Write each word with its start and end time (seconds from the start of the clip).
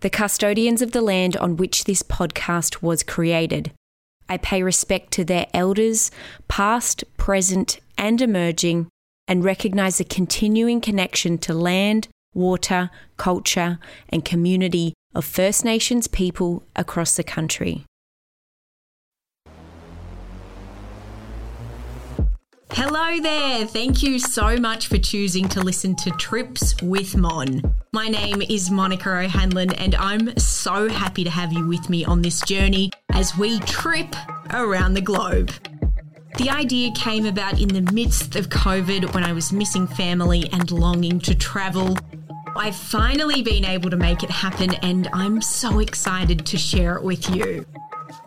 the 0.00 0.10
custodians 0.10 0.82
of 0.82 0.92
the 0.92 1.02
land 1.02 1.36
on 1.36 1.56
which 1.56 1.84
this 1.84 2.02
podcast 2.02 2.82
was 2.82 3.02
created. 3.02 3.72
I 4.28 4.36
pay 4.36 4.62
respect 4.62 5.12
to 5.12 5.24
their 5.24 5.46
elders, 5.52 6.10
past, 6.48 7.04
present, 7.16 7.80
and 7.98 8.20
emerging, 8.20 8.88
and 9.28 9.44
recognise 9.44 9.98
the 9.98 10.04
continuing 10.04 10.80
connection 10.80 11.36
to 11.38 11.54
land, 11.54 12.08
water, 12.32 12.90
culture, 13.16 13.78
and 14.08 14.24
community 14.24 14.94
of 15.14 15.24
First 15.24 15.64
Nations 15.64 16.06
people 16.06 16.62
across 16.76 17.16
the 17.16 17.24
country. 17.24 17.84
Hello 22.72 23.20
there. 23.20 23.66
Thank 23.66 24.00
you 24.00 24.20
so 24.20 24.56
much 24.56 24.86
for 24.86 24.96
choosing 24.96 25.48
to 25.48 25.60
listen 25.60 25.96
to 25.96 26.10
Trips 26.12 26.80
with 26.80 27.16
Mon. 27.16 27.62
My 27.92 28.08
name 28.08 28.40
is 28.42 28.70
Monika 28.70 29.24
O'Hanlon, 29.24 29.72
and 29.74 29.96
I'm 29.96 30.36
so 30.38 30.88
happy 30.88 31.24
to 31.24 31.30
have 31.30 31.52
you 31.52 31.66
with 31.66 31.90
me 31.90 32.04
on 32.04 32.22
this 32.22 32.40
journey 32.42 32.92
as 33.12 33.36
we 33.36 33.58
trip 33.60 34.14
around 34.52 34.94
the 34.94 35.00
globe. 35.00 35.50
The 36.38 36.48
idea 36.48 36.92
came 36.92 37.26
about 37.26 37.60
in 37.60 37.68
the 37.68 37.92
midst 37.92 38.36
of 38.36 38.48
COVID 38.48 39.14
when 39.14 39.24
I 39.24 39.32
was 39.32 39.52
missing 39.52 39.88
family 39.88 40.48
and 40.52 40.70
longing 40.70 41.18
to 41.20 41.34
travel. 41.34 41.98
I've 42.56 42.76
finally 42.76 43.42
been 43.42 43.64
able 43.64 43.90
to 43.90 43.96
make 43.96 44.22
it 44.22 44.30
happen, 44.30 44.74
and 44.76 45.08
I'm 45.12 45.42
so 45.42 45.80
excited 45.80 46.46
to 46.46 46.56
share 46.56 46.96
it 46.96 47.02
with 47.02 47.28
you. 47.34 47.66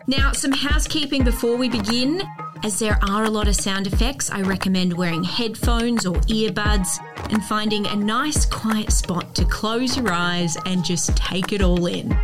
Now, 0.06 0.32
some 0.32 0.52
housekeeping 0.52 1.24
before 1.24 1.56
we 1.56 1.70
begin. 1.70 2.22
As 2.64 2.78
there 2.78 2.98
are 3.06 3.24
a 3.24 3.30
lot 3.30 3.46
of 3.46 3.54
sound 3.54 3.86
effects, 3.86 4.30
I 4.30 4.40
recommend 4.40 4.94
wearing 4.94 5.22
headphones 5.22 6.06
or 6.06 6.14
earbuds 6.14 6.98
and 7.30 7.44
finding 7.44 7.86
a 7.86 7.94
nice 7.94 8.46
quiet 8.46 8.90
spot 8.90 9.34
to 9.34 9.44
close 9.44 9.98
your 9.98 10.10
eyes 10.10 10.56
and 10.64 10.82
just 10.82 11.14
take 11.14 11.52
it 11.52 11.60
all 11.60 11.84
in. 11.84 12.16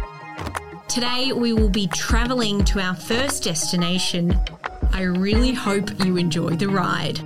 Today, 0.88 1.33
we 1.34 1.52
will 1.52 1.68
be 1.68 1.88
travelling 1.88 2.64
to 2.64 2.80
our 2.80 2.94
first 2.94 3.44
destination. 3.44 4.34
I 4.92 5.02
really 5.02 5.52
hope 5.52 6.02
you 6.06 6.16
enjoy 6.16 6.52
the 6.52 6.68
ride. 6.68 7.20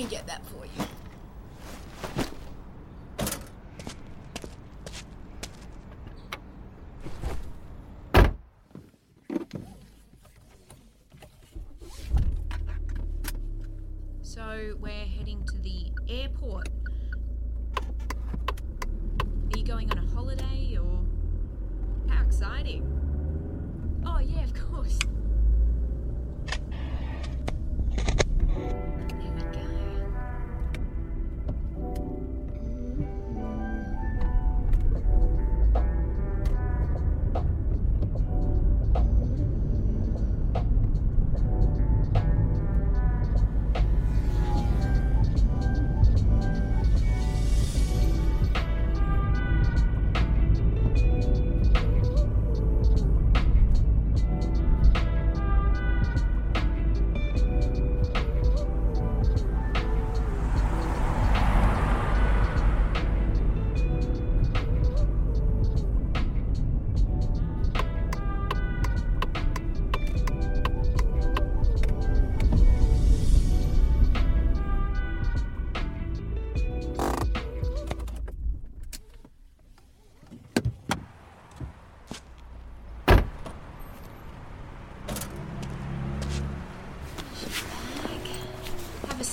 Me 0.00 0.06
get 0.08 0.26
that 0.26 0.40
for 0.46 0.64
you. 0.64 0.89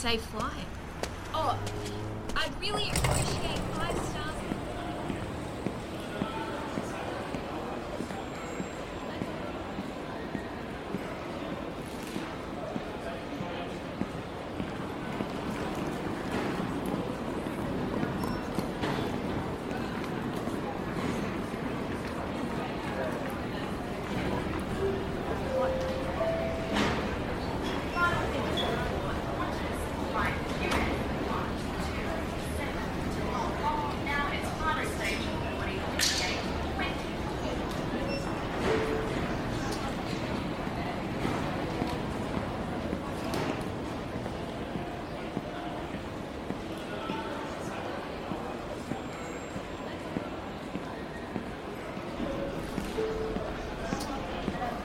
Safe 0.07 0.21
flight. 0.27 0.53
Oh, 1.33 1.59
I'd 2.37 2.61
really 2.61 2.89
appreciate 2.91 3.59
five 3.75 3.97
stars. 4.05 4.37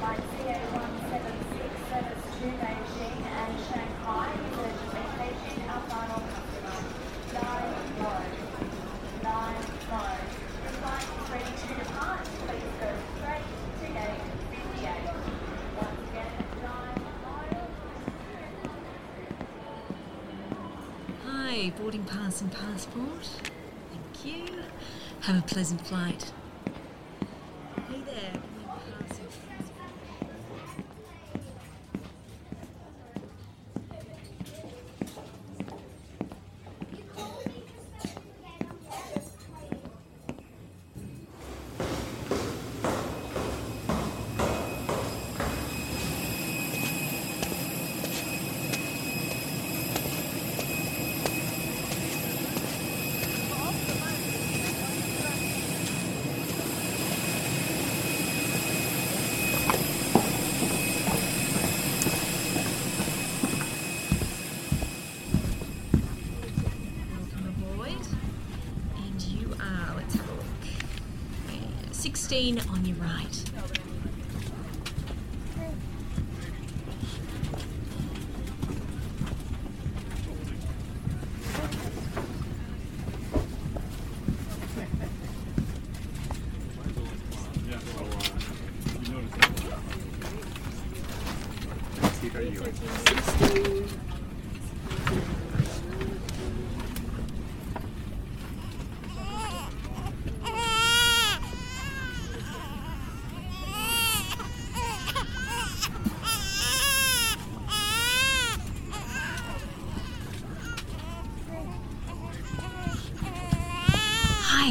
Flight 0.02 0.18
CA176 0.18 1.62
service 1.88 2.24
to 2.34 2.46
Beijing 2.58 3.18
and 3.22 3.54
Shanghai 3.68 4.34
is 4.34 4.58
expectation 4.66 5.62
our 5.70 5.82
final 5.82 6.20
customer. 6.26 6.78
Nine 7.32 7.74
low. 8.02 8.22
Nine 9.22 9.62
low. 9.92 10.18
The 10.64 10.72
flight 10.82 11.06
is 11.06 11.26
ready 11.30 11.52
to 11.54 11.68
depart. 11.78 12.24
Please 12.24 12.72
go 12.80 12.88
straight 13.16 13.48
to 13.78 13.86
gate 13.94 14.26
58. 14.50 15.06
Once 15.76 16.02
again, 16.10 16.34
nine 16.62 17.00
low. 17.22 17.62
Hi, 21.26 21.71
boarding 21.82 22.04
pass 22.04 22.40
and 22.40 22.52
passport. 22.52 23.28
Thank 23.90 24.24
you. 24.24 24.54
Have 25.22 25.38
a 25.38 25.42
pleasant 25.42 25.84
flight. 25.84 26.32
Hey 27.88 28.00
there. 28.06 28.40
boarding 28.40 28.94
pass 29.08 29.18
and 29.18 29.48
passport. 29.48 29.92
Welcome 67.12 67.48
aboard. 67.48 68.06
And 68.96 69.22
you 69.22 69.54
are, 69.60 69.94
let's 69.96 70.14
have 70.14 70.28
a 70.28 70.32
look. 70.32 70.44
Uh, 71.48 71.92
16 72.32 72.60
on 72.70 72.86
your 72.86 72.96
right. 72.96 73.52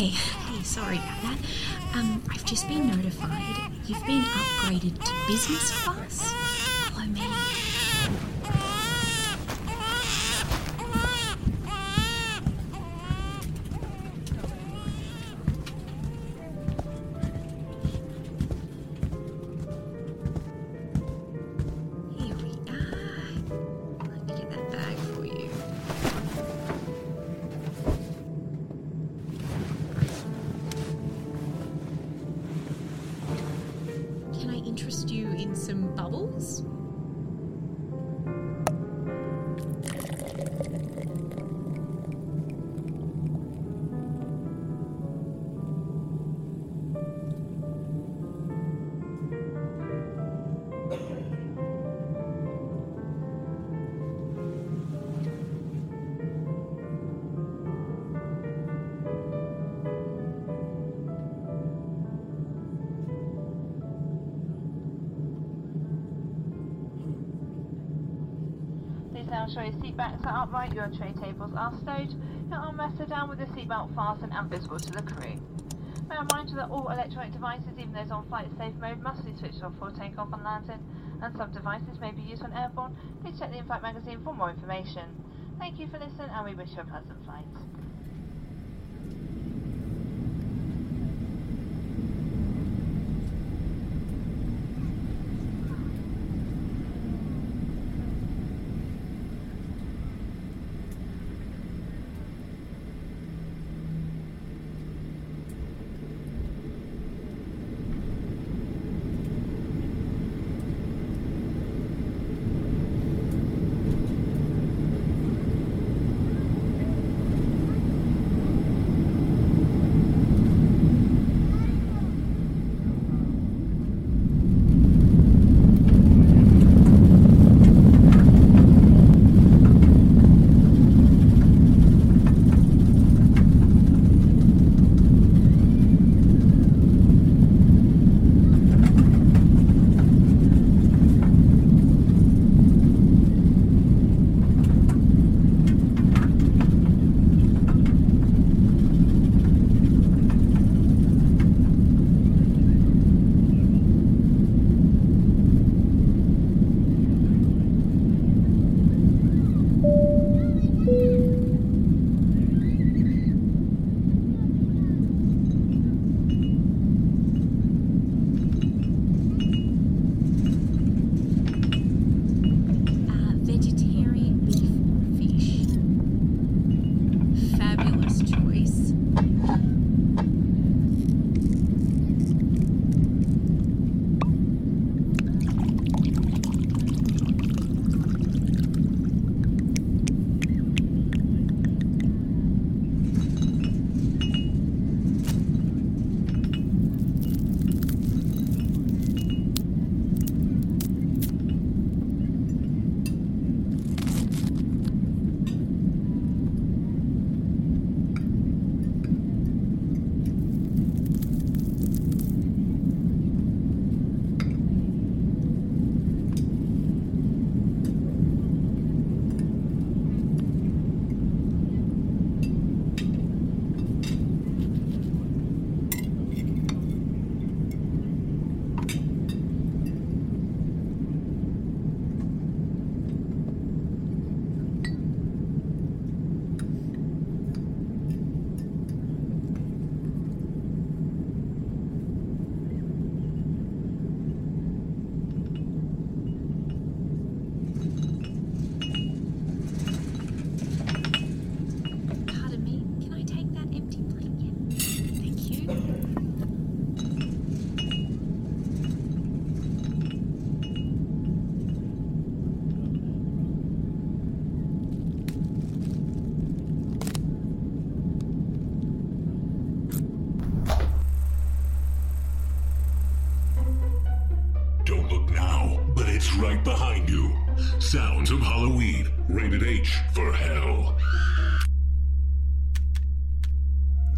Hey, 0.02 0.64
sorry 0.64 0.98
about 0.98 1.22
that. 1.22 1.38
Um, 1.94 2.24
I've 2.30 2.44
just 2.46 2.68
been 2.68 2.88
notified 2.88 3.72
you've 3.92 4.06
been 4.06 4.22
upgraded 4.22 4.98
to 5.04 5.12
business 5.28 5.72
class. 5.84 6.31
Your 69.54 69.70
seat 69.82 69.98
backs 69.98 70.24
are 70.26 70.44
upright, 70.44 70.74
your 70.74 70.88
tray 70.88 71.12
tables 71.22 71.52
are 71.58 71.74
stowed, 71.82 72.10
your 72.50 72.58
armrests 72.58 73.02
are 73.02 73.06
down 73.06 73.28
with 73.28 73.38
the 73.38 73.46
seatbelt 73.48 73.94
fastened 73.94 74.32
and 74.34 74.50
visible 74.50 74.80
to 74.80 74.92
the 74.92 75.02
crew. 75.02 75.36
May 76.08 76.16
I 76.16 76.22
remind 76.22 76.50
you 76.50 76.56
that 76.56 76.70
all 76.70 76.88
electronic 76.88 77.34
devices, 77.34 77.78
even 77.78 77.92
those 77.92 78.12
on 78.12 78.26
flight 78.30 78.48
safe 78.58 78.74
mode, 78.80 79.02
must 79.02 79.26
be 79.26 79.36
switched 79.36 79.62
off 79.62 79.74
for 79.78 79.92
takeoff 79.92 80.32
and 80.32 80.44
landing, 80.44 80.80
and 81.22 81.36
some 81.36 81.52
devices 81.52 82.00
may 82.00 82.12
be 82.12 82.22
used 82.22 82.42
when 82.42 82.54
airborne. 82.54 82.96
Please 83.22 83.38
check 83.38 83.52
the 83.52 83.58
in-flight 83.58 83.82
magazine 83.84 84.24
for 84.24 84.34
more 84.34 84.50
information. 84.50 85.04
Thank 85.60 85.80
you 85.80 85.88
for 85.88 86.00
listening 86.00 86.30
and 86.32 86.46
we 86.46 86.56
wish 86.56 86.70
you 86.72 86.82
a 86.82 86.86
pleasant 86.86 87.24
flight. 87.26 87.46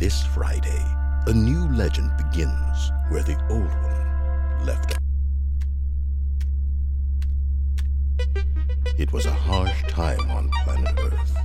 This 0.03 0.25
Friday, 0.25 0.83
a 1.27 1.33
new 1.33 1.71
legend 1.71 2.11
begins 2.17 2.91
where 3.07 3.23
the 3.23 3.37
old 3.49 3.71
one 3.71 4.65
left. 4.65 4.97
It 8.97 9.13
was 9.13 9.25
a 9.25 9.31
harsh 9.31 9.81
time 9.83 10.29
on 10.29 10.49
planet 10.65 10.99
Earth. 11.01 11.42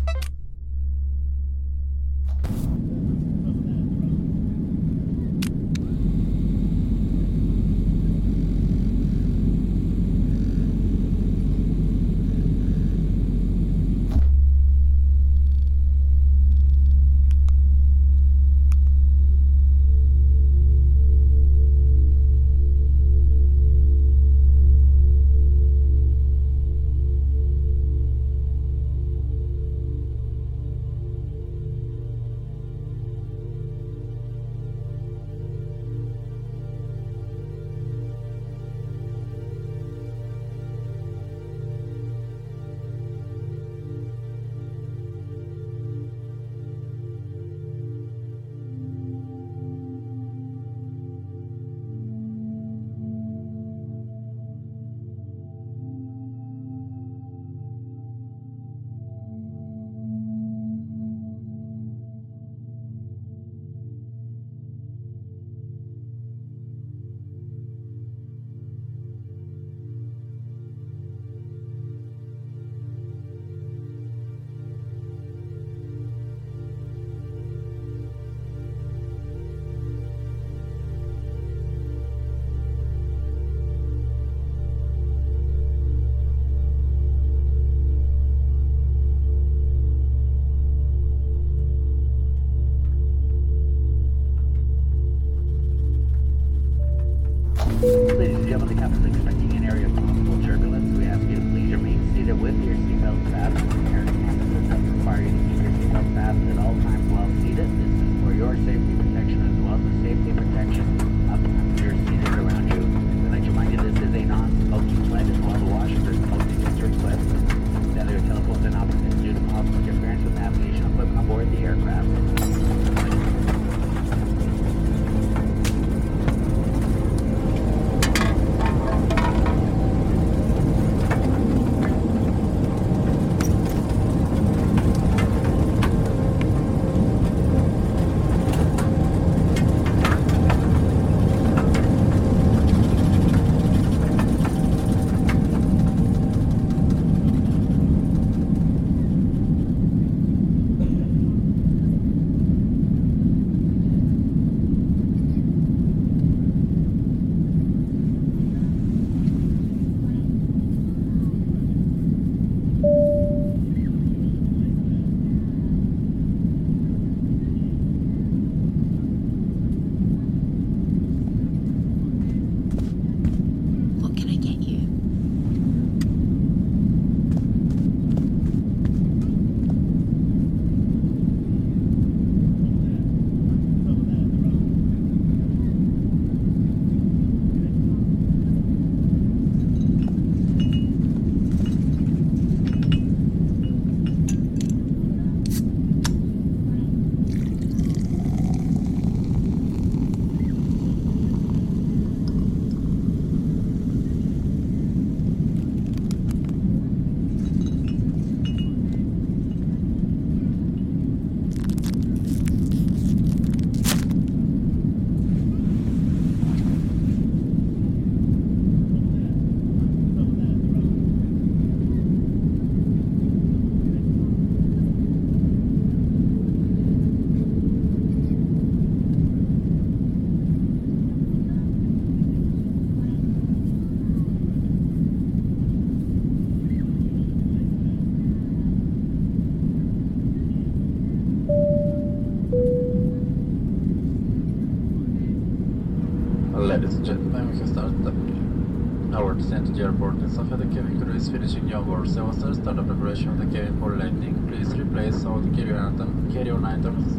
Ladies 246.59 246.97
and 246.97 247.07
gentlemen, 247.07 247.53
we 247.53 247.57
can 247.57 247.69
start 247.69 247.93
the 248.03 249.17
our 249.17 249.33
descent 249.35 249.67
to 249.67 249.73
the 249.73 249.85
airport 249.85 250.19
in 250.19 250.29
Sofia. 250.29 250.57
The 250.57 250.65
cabin 250.65 251.01
crew 251.01 251.15
is 251.15 251.29
finishing 251.29 251.69
your 251.69 251.83
work. 251.83 252.07
So 252.07 252.33
start 252.33 252.77
the 252.77 252.83
preparation 252.83 253.29
of 253.29 253.39
the 253.39 253.47
cabin 253.47 253.79
for 253.79 253.97
landing. 253.97 254.35
Please 254.49 254.75
replace 254.75 255.25
all 255.25 255.39
the 255.39 255.57
carry-on 255.57 255.95
item, 255.95 256.33
carry-on 256.33 256.65
items 256.65 257.15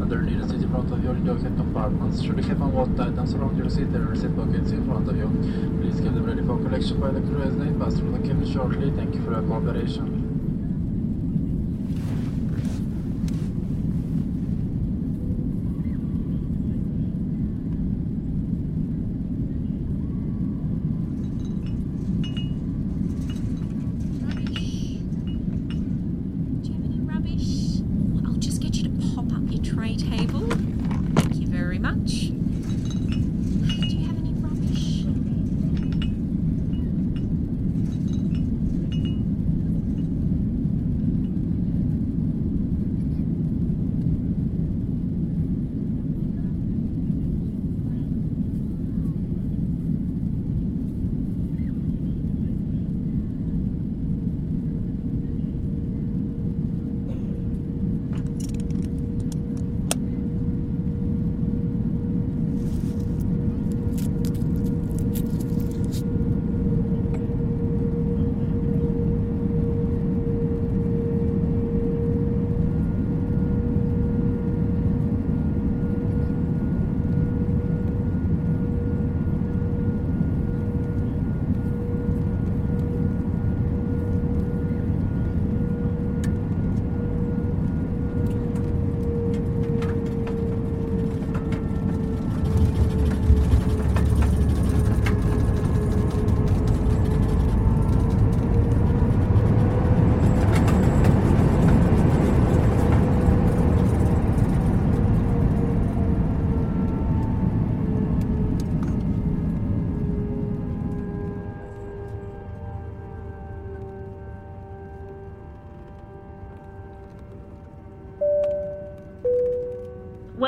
underneath 0.00 0.42
the 0.42 0.48
seat 0.48 0.62
in 0.62 0.70
front 0.70 0.92
of 0.92 1.02
you 1.02 1.10
in 1.10 1.26
your 1.26 1.36
head 1.36 1.56
compartments. 1.56 2.22
Should 2.22 2.38
you 2.38 2.44
have 2.44 2.60
what 2.60 2.88
items 3.00 3.34
around 3.34 3.58
your 3.58 3.68
seat, 3.68 3.92
there 3.92 4.08
are 4.08 4.14
seat 4.14 4.36
pockets 4.36 4.70
in 4.70 4.86
front 4.86 5.08
of 5.08 5.16
you. 5.16 5.26
Please 5.82 5.98
get 5.98 6.14
them 6.14 6.24
ready 6.24 6.46
for 6.46 6.56
collection 6.62 7.00
by 7.00 7.10
the 7.10 7.20
crew 7.20 7.42
as 7.42 7.56
they 7.56 7.74
pass 7.74 7.98
through 7.98 8.12
the 8.12 8.22
cabin 8.22 8.46
shortly. 8.46 8.92
Thank 8.92 9.16
you 9.16 9.24
for 9.24 9.32
your 9.32 9.42
cooperation. 9.42 10.13
Much. 31.94 32.43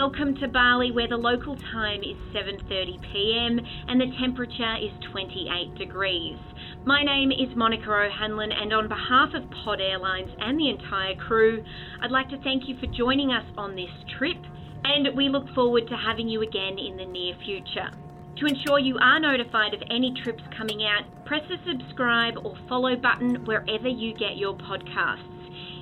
Welcome 0.06 0.36
to 0.36 0.46
Bali 0.46 0.92
where 0.92 1.08
the 1.08 1.16
local 1.16 1.56
time 1.56 2.00
is 2.04 2.14
7:30 2.32 3.02
p.m. 3.10 3.58
and 3.88 4.00
the 4.00 4.06
temperature 4.20 4.76
is 4.76 4.92
28 5.10 5.74
degrees. 5.74 6.38
My 6.84 7.02
name 7.02 7.32
is 7.32 7.48
Monika 7.56 8.06
O'Hanlon 8.06 8.52
and 8.52 8.72
on 8.72 8.86
behalf 8.86 9.34
of 9.34 9.50
Pod 9.50 9.80
Airlines 9.80 10.30
and 10.38 10.60
the 10.60 10.70
entire 10.70 11.16
crew, 11.16 11.64
I'd 12.00 12.12
like 12.12 12.28
to 12.28 12.40
thank 12.44 12.68
you 12.68 12.78
for 12.78 12.86
joining 12.86 13.32
us 13.32 13.44
on 13.58 13.74
this 13.74 13.90
trip 14.16 14.38
and 14.84 15.08
we 15.16 15.28
look 15.28 15.52
forward 15.56 15.88
to 15.88 15.96
having 15.96 16.28
you 16.28 16.42
again 16.42 16.78
in 16.78 16.96
the 16.96 17.04
near 17.04 17.34
future. 17.44 17.90
To 18.36 18.46
ensure 18.46 18.78
you 18.78 18.98
are 18.98 19.18
notified 19.18 19.74
of 19.74 19.82
any 19.90 20.14
trips 20.22 20.44
coming 20.56 20.84
out, 20.84 21.02
press 21.24 21.42
the 21.48 21.58
subscribe 21.66 22.34
or 22.44 22.54
follow 22.68 22.94
button 22.94 23.44
wherever 23.44 23.88
you 23.88 24.14
get 24.14 24.36
your 24.36 24.54
podcasts. 24.54 25.35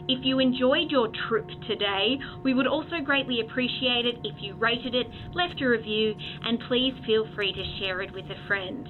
If 0.07 0.23
you 0.23 0.39
enjoyed 0.39 0.91
your 0.91 1.09
trip 1.29 1.49
today, 1.67 2.19
we 2.43 2.53
would 2.53 2.67
also 2.67 3.01
greatly 3.03 3.41
appreciate 3.41 4.05
it 4.05 4.17
if 4.23 4.35
you 4.39 4.55
rated 4.55 4.95
it, 4.95 5.07
left 5.33 5.63
a 5.63 5.67
review, 5.67 6.15
and 6.45 6.61
please 6.69 6.93
feel 7.07 7.27
free 7.35 7.55
to 7.55 7.79
share 7.79 8.03
it 8.03 8.13
with 8.13 8.27
a 8.27 8.47
friend. 8.47 8.87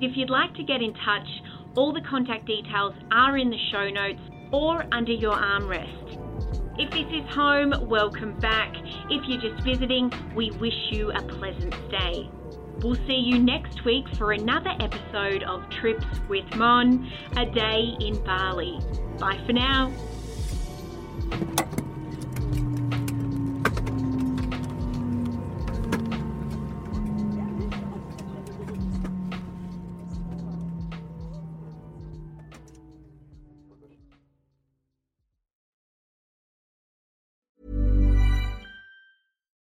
If 0.00 0.16
you'd 0.16 0.30
like 0.30 0.54
to 0.54 0.62
get 0.62 0.80
in 0.80 0.94
touch, 1.04 1.28
all 1.76 1.92
the 1.92 2.00
contact 2.08 2.46
details 2.46 2.94
are 3.12 3.36
in 3.36 3.50
the 3.50 3.58
show 3.70 3.90
notes 3.90 4.20
or 4.50 4.86
under 4.92 5.12
your 5.12 5.36
armrest. 5.36 6.16
If 6.78 6.90
this 6.90 7.12
is 7.12 7.28
home, 7.34 7.74
welcome 7.86 8.38
back. 8.40 8.72
If 9.10 9.28
you're 9.28 9.42
just 9.42 9.62
visiting, 9.62 10.10
we 10.34 10.50
wish 10.52 10.90
you 10.90 11.10
a 11.10 11.20
pleasant 11.20 11.74
stay. 11.88 12.30
We'll 12.82 12.94
see 13.06 13.16
you 13.16 13.40
next 13.40 13.84
week 13.84 14.08
for 14.16 14.30
another 14.30 14.72
episode 14.78 15.42
of 15.42 15.68
Trips 15.68 16.06
with 16.28 16.44
Mon, 16.54 17.10
a 17.36 17.44
day 17.44 17.96
in 17.98 18.22
Bali. 18.22 18.78
Bye 19.18 19.40
for 19.44 19.52
now. 19.52 19.92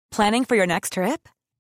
Planning 0.10 0.46
for 0.46 0.56
your 0.56 0.68
next 0.68 0.94
trip? 0.94 1.28